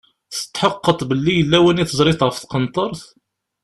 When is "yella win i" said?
1.37-1.85